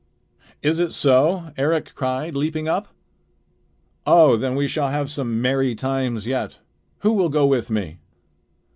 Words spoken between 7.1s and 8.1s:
will go with me?"